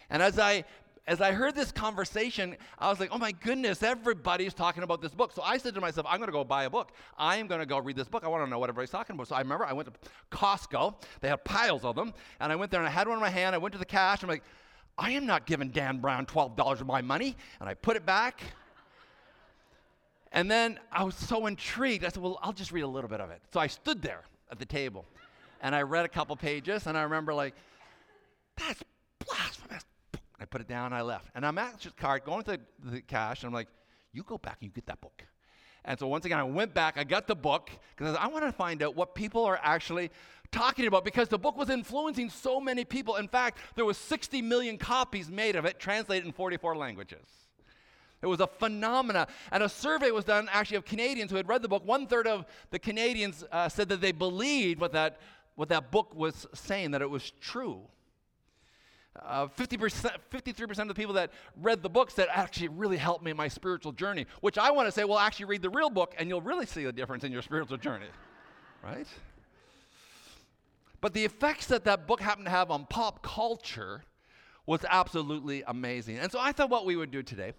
And 0.09 0.21
as 0.21 0.39
I 0.39 0.65
as 1.07 1.19
I 1.19 1.31
heard 1.31 1.55
this 1.55 1.71
conversation, 1.71 2.55
I 2.77 2.89
was 2.89 2.99
like, 2.99 3.09
oh 3.11 3.17
my 3.17 3.31
goodness, 3.31 3.81
everybody's 3.81 4.53
talking 4.53 4.83
about 4.83 5.01
this 5.01 5.13
book. 5.13 5.31
So 5.33 5.41
I 5.41 5.57
said 5.57 5.73
to 5.75 5.81
myself, 5.81 6.05
I'm 6.09 6.19
going 6.19 6.27
to 6.27 6.33
go 6.33 6.43
buy 6.43 6.65
a 6.65 6.69
book. 6.69 6.91
I 7.17 7.37
am 7.37 7.47
going 7.47 7.59
to 7.59 7.65
go 7.65 7.79
read 7.79 7.95
this 7.95 8.07
book. 8.07 8.23
I 8.23 8.27
want 8.27 8.45
to 8.45 8.49
know 8.49 8.59
what 8.59 8.69
everybody's 8.69 8.91
talking 8.91 9.15
about. 9.15 9.27
So 9.27 9.35
I 9.35 9.39
remember 9.39 9.65
I 9.65 9.73
went 9.73 9.91
to 9.91 10.09
Costco. 10.31 10.95
They 11.19 11.29
had 11.29 11.43
piles 11.43 11.83
of 11.83 11.95
them. 11.95 12.13
And 12.39 12.51
I 12.51 12.55
went 12.55 12.71
there 12.71 12.79
and 12.79 12.87
I 12.87 12.91
had 12.91 13.07
one 13.07 13.17
in 13.17 13.21
my 13.21 13.29
hand. 13.29 13.55
I 13.55 13.57
went 13.57 13.73
to 13.73 13.79
the 13.79 13.85
cash. 13.85 14.21
I'm 14.21 14.29
like, 14.29 14.43
I 14.97 15.11
am 15.11 15.25
not 15.25 15.45
giving 15.45 15.69
Dan 15.69 15.99
Brown 15.99 16.25
$12 16.25 16.81
of 16.81 16.87
my 16.87 17.01
money. 17.01 17.35
And 17.59 17.67
I 17.69 17.73
put 17.73 17.95
it 17.95 18.05
back. 18.05 18.41
And 20.31 20.49
then 20.49 20.79
I 20.91 21.03
was 21.03 21.15
so 21.15 21.45
intrigued. 21.47 22.05
I 22.05 22.09
said, 22.09 22.23
Well, 22.23 22.39
I'll 22.41 22.53
just 22.53 22.71
read 22.71 22.81
a 22.81 22.87
little 22.87 23.09
bit 23.09 23.19
of 23.19 23.29
it. 23.29 23.41
So 23.53 23.59
I 23.59 23.67
stood 23.67 24.01
there 24.01 24.23
at 24.49 24.59
the 24.59 24.65
table 24.65 25.05
and 25.61 25.75
I 25.75 25.81
read 25.81 26.05
a 26.05 26.09
couple 26.09 26.35
pages. 26.35 26.87
And 26.87 26.97
I 26.97 27.03
remember, 27.03 27.33
like, 27.33 27.53
that's 28.57 28.81
blasphemous. 29.25 29.83
I 30.39 30.45
put 30.45 30.61
it 30.61 30.67
down 30.67 30.87
and 30.87 30.95
I 30.95 31.01
left. 31.01 31.27
And 31.35 31.45
I'm 31.45 31.57
at 31.57 31.81
the 31.81 31.91
cart 31.91 32.25
going 32.25 32.43
to 32.43 32.51
the, 32.51 32.91
the 32.91 33.01
cash. 33.01 33.43
And 33.43 33.47
I'm 33.47 33.53
like, 33.53 33.67
You 34.13 34.23
go 34.23 34.37
back 34.37 34.57
and 34.61 34.69
you 34.69 34.73
get 34.73 34.85
that 34.85 35.01
book. 35.01 35.23
And 35.83 35.99
so 35.99 36.07
once 36.07 36.25
again, 36.25 36.37
I 36.37 36.43
went 36.43 36.73
back, 36.73 36.97
I 36.97 37.03
got 37.03 37.27
the 37.27 37.35
book, 37.35 37.71
because 37.95 38.15
I 38.15 38.27
wanted 38.27 38.45
to 38.47 38.51
find 38.51 38.83
out 38.83 38.95
what 38.95 39.15
people 39.15 39.45
are 39.45 39.59
actually 39.63 40.11
talking 40.51 40.87
about 40.87 41.05
because 41.05 41.27
the 41.27 41.39
book 41.39 41.57
was 41.57 41.69
influencing 41.69 42.29
so 42.29 42.59
many 42.59 42.83
people. 42.85 43.15
In 43.15 43.27
fact, 43.27 43.57
there 43.75 43.85
was 43.85 43.97
60 43.97 44.41
million 44.41 44.77
copies 44.77 45.29
made 45.29 45.55
of 45.55 45.65
it, 45.65 45.79
translated 45.79 46.25
in 46.25 46.33
44 46.33 46.75
languages. 46.75 47.25
It 48.21 48.27
was 48.27 48.39
a 48.39 48.47
phenomena. 48.47 49.27
And 49.51 49.63
a 49.63 49.69
survey 49.69 50.11
was 50.11 50.25
done 50.25 50.47
actually 50.51 50.77
of 50.77 50.85
Canadians 50.85 51.31
who 51.31 51.37
had 51.37 51.47
read 51.47 51.61
the 51.61 51.67
book. 51.67 51.85
One 51.85 52.05
third 52.05 52.27
of 52.27 52.45
the 52.69 52.79
Canadians 52.79 53.43
uh, 53.51 53.67
said 53.69 53.89
that 53.89 54.01
they 54.01 54.11
believed 54.11 54.79
what 54.79 54.91
that, 54.93 55.19
what 55.55 55.69
that 55.69 55.91
book 55.91 56.13
was 56.15 56.45
saying, 56.53 56.91
that 56.91 57.01
it 57.01 57.09
was 57.09 57.31
true. 57.41 57.81
Uh, 59.19 59.47
50%, 59.47 60.11
53% 60.31 60.79
of 60.79 60.87
the 60.87 60.93
people 60.93 61.13
that 61.15 61.31
read 61.61 61.83
the 61.83 61.89
book 61.89 62.11
said, 62.11 62.27
actually, 62.31 62.67
it 62.67 62.71
really 62.73 62.97
helped 62.97 63.23
me 63.23 63.31
in 63.31 63.37
my 63.37 63.47
spiritual 63.47 63.91
journey. 63.91 64.25
Which 64.39 64.57
I 64.57 64.71
want 64.71 64.87
to 64.87 64.91
say, 64.91 65.03
well, 65.03 65.17
actually, 65.17 65.45
read 65.45 65.61
the 65.61 65.69
real 65.69 65.89
book 65.89 66.13
and 66.17 66.29
you'll 66.29 66.41
really 66.41 66.65
see 66.65 66.85
the 66.85 66.93
difference 66.93 67.23
in 67.23 67.31
your 67.31 67.41
spiritual 67.41 67.77
journey. 67.77 68.05
right? 68.83 69.07
But 71.01 71.13
the 71.13 71.25
effects 71.25 71.65
that 71.67 71.83
that 71.85 72.07
book 72.07 72.21
happened 72.21 72.45
to 72.45 72.51
have 72.51 72.71
on 72.71 72.85
pop 72.85 73.23
culture 73.23 74.03
was 74.65 74.85
absolutely 74.87 75.63
amazing. 75.67 76.19
And 76.19 76.31
so 76.31 76.39
I 76.39 76.51
thought 76.51 76.69
what 76.69 76.85
we 76.85 76.95
would 76.95 77.11
do 77.11 77.23
today 77.23 77.53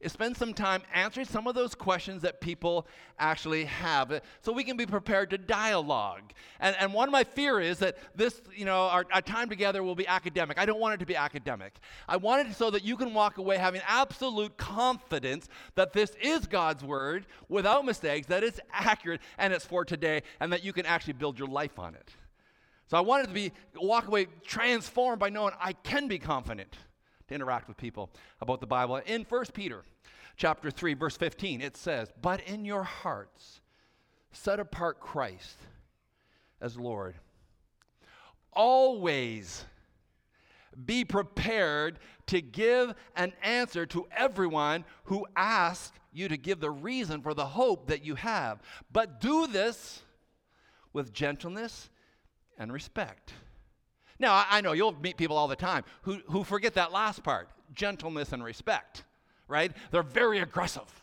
is 0.00 0.12
spend 0.12 0.36
some 0.36 0.52
time 0.52 0.82
answering 0.92 1.26
some 1.26 1.46
of 1.46 1.54
those 1.54 1.74
questions 1.74 2.22
that 2.22 2.40
people 2.40 2.86
actually 3.18 3.64
have 3.64 4.20
so 4.42 4.52
we 4.52 4.62
can 4.62 4.76
be 4.76 4.84
prepared 4.84 5.30
to 5.30 5.38
dialogue. 5.38 6.32
And, 6.60 6.76
and 6.78 6.92
one 6.92 7.08
of 7.08 7.12
my 7.12 7.24
fear 7.24 7.58
is 7.58 7.78
that 7.78 7.96
this, 8.14 8.42
you 8.54 8.66
know, 8.66 8.82
our, 8.82 9.06
our 9.12 9.22
time 9.22 9.48
together 9.48 9.82
will 9.82 9.94
be 9.94 10.06
academic. 10.06 10.58
I 10.58 10.66
don't 10.66 10.78
want 10.78 10.94
it 10.94 10.98
to 10.98 11.06
be 11.06 11.16
academic. 11.16 11.80
I 12.06 12.18
want 12.18 12.46
it 12.46 12.54
so 12.54 12.70
that 12.70 12.84
you 12.84 12.96
can 12.96 13.14
walk 13.14 13.38
away 13.38 13.56
having 13.56 13.80
absolute 13.88 14.56
confidence 14.58 15.48
that 15.74 15.94
this 15.94 16.12
is 16.22 16.46
God's 16.46 16.84
word 16.84 17.26
without 17.48 17.86
mistakes, 17.86 18.26
that 18.26 18.44
it's 18.44 18.60
accurate 18.72 19.22
and 19.38 19.52
it's 19.54 19.64
for 19.64 19.86
today, 19.86 20.22
and 20.38 20.52
that 20.52 20.62
you 20.62 20.74
can 20.74 20.84
actually 20.84 21.14
build 21.14 21.38
your 21.38 21.48
life 21.48 21.78
on 21.78 21.94
it. 21.94 22.10
So 22.86 22.96
I 22.96 23.00
wanted 23.00 23.28
to 23.28 23.32
be 23.32 23.52
walk 23.76 24.08
away 24.08 24.26
transformed 24.44 25.18
by 25.18 25.30
knowing 25.30 25.54
I 25.60 25.72
can 25.72 26.06
be 26.08 26.18
confident 26.18 26.76
to 27.28 27.34
interact 27.34 27.68
with 27.68 27.76
people 27.76 28.10
about 28.40 28.60
the 28.60 28.66
Bible. 28.66 28.96
In 29.06 29.24
1 29.24 29.44
Peter 29.54 29.84
chapter 30.36 30.70
3 30.70 30.94
verse 30.94 31.16
15 31.16 31.60
it 31.60 31.76
says, 31.76 32.12
"But 32.20 32.40
in 32.42 32.64
your 32.64 32.82
hearts 32.82 33.60
set 34.32 34.60
apart 34.60 35.00
Christ 35.00 35.58
as 36.60 36.78
Lord. 36.78 37.14
Always 38.52 39.64
be 40.84 41.04
prepared 41.04 41.98
to 42.26 42.40
give 42.40 42.94
an 43.16 43.32
answer 43.42 43.86
to 43.86 44.06
everyone 44.16 44.84
who 45.04 45.26
asks 45.36 45.96
you 46.12 46.28
to 46.28 46.36
give 46.36 46.60
the 46.60 46.70
reason 46.70 47.20
for 47.22 47.34
the 47.34 47.46
hope 47.46 47.88
that 47.88 48.04
you 48.04 48.14
have. 48.14 48.60
But 48.92 49.20
do 49.20 49.46
this 49.46 50.02
with 50.92 51.12
gentleness 51.12 51.90
and 52.58 52.72
respect. 52.72 53.32
Now, 54.18 54.44
I, 54.48 54.60
know 54.60 54.72
you'll 54.72 54.98
meet 55.00 55.16
people 55.16 55.36
all 55.36 55.48
the 55.48 55.56
time 55.56 55.84
who, 56.02 56.20
who 56.26 56.44
forget 56.44 56.74
that 56.74 56.92
last 56.92 57.22
part 57.22 57.48
gentleness 57.74 58.32
and 58.32 58.44
respect, 58.44 59.04
right? 59.48 59.72
They're 59.90 60.02
very 60.02 60.38
aggressive. 60.38 61.02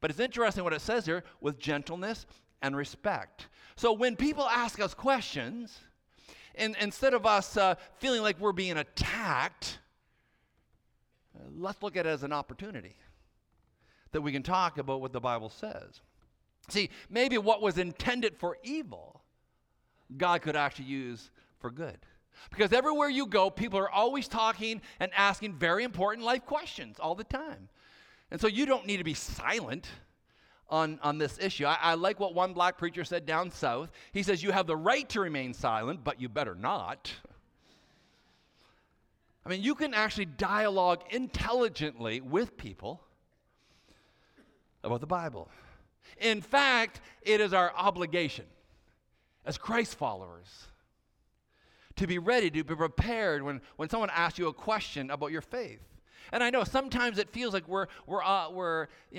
But 0.00 0.10
it's 0.10 0.20
interesting 0.20 0.64
what 0.64 0.72
it 0.72 0.80
says 0.80 1.06
here 1.06 1.22
with 1.40 1.58
gentleness 1.58 2.26
and 2.62 2.76
respect. 2.76 3.46
So 3.76 3.92
when 3.92 4.16
people 4.16 4.44
ask 4.44 4.80
us 4.80 4.94
questions, 4.94 5.78
and 6.54 6.76
instead 6.80 7.14
of 7.14 7.26
us 7.26 7.56
uh, 7.56 7.76
feeling 7.98 8.22
like 8.22 8.40
we're 8.40 8.52
being 8.52 8.78
attacked, 8.78 9.78
let's 11.56 11.82
look 11.82 11.96
at 11.96 12.06
it 12.06 12.10
as 12.10 12.22
an 12.22 12.32
opportunity 12.32 12.96
that 14.12 14.20
we 14.20 14.32
can 14.32 14.42
talk 14.42 14.78
about 14.78 15.00
what 15.00 15.12
the 15.12 15.20
Bible 15.20 15.50
says. 15.50 16.00
See, 16.68 16.90
maybe 17.08 17.38
what 17.38 17.62
was 17.62 17.78
intended 17.78 18.36
for 18.36 18.58
evil, 18.62 19.19
God 20.16 20.42
could 20.42 20.56
actually 20.56 20.86
use 20.86 21.30
for 21.60 21.70
good. 21.70 21.98
Because 22.50 22.72
everywhere 22.72 23.08
you 23.08 23.26
go, 23.26 23.50
people 23.50 23.78
are 23.78 23.90
always 23.90 24.26
talking 24.26 24.80
and 24.98 25.12
asking 25.16 25.54
very 25.54 25.84
important 25.84 26.24
life 26.24 26.46
questions 26.46 26.98
all 26.98 27.14
the 27.14 27.24
time. 27.24 27.68
And 28.30 28.40
so 28.40 28.46
you 28.46 28.64
don't 28.64 28.86
need 28.86 28.96
to 28.96 29.04
be 29.04 29.14
silent 29.14 29.88
on, 30.68 30.98
on 31.02 31.18
this 31.18 31.38
issue. 31.38 31.66
I, 31.66 31.76
I 31.80 31.94
like 31.94 32.20
what 32.20 32.34
one 32.34 32.52
black 32.52 32.78
preacher 32.78 33.04
said 33.04 33.26
down 33.26 33.50
south. 33.50 33.90
He 34.12 34.22
says, 34.22 34.42
You 34.42 34.52
have 34.52 34.66
the 34.66 34.76
right 34.76 35.08
to 35.10 35.20
remain 35.20 35.52
silent, 35.52 36.04
but 36.04 36.20
you 36.20 36.28
better 36.28 36.54
not. 36.54 37.12
I 39.44 39.48
mean, 39.48 39.62
you 39.62 39.74
can 39.74 39.94
actually 39.94 40.26
dialogue 40.26 41.02
intelligently 41.10 42.20
with 42.20 42.56
people 42.56 43.00
about 44.84 45.00
the 45.00 45.06
Bible. 45.06 45.48
In 46.18 46.40
fact, 46.40 47.00
it 47.22 47.40
is 47.40 47.52
our 47.52 47.72
obligation 47.76 48.44
as 49.50 49.58
Christ 49.58 49.96
followers 49.96 50.68
to 51.96 52.06
be 52.06 52.18
ready, 52.18 52.50
to 52.50 52.62
be 52.62 52.76
prepared 52.76 53.42
when, 53.42 53.60
when 53.74 53.88
someone 53.88 54.08
asks 54.14 54.38
you 54.38 54.46
a 54.46 54.52
question 54.52 55.10
about 55.10 55.32
your 55.32 55.40
faith. 55.40 55.80
And 56.30 56.40
I 56.44 56.50
know 56.50 56.62
sometimes 56.62 57.18
it 57.18 57.28
feels 57.30 57.52
like 57.52 57.66
we're, 57.66 57.88
we're, 58.06 58.22
uh, 58.22 58.48
we're 58.52 58.86
you 59.10 59.18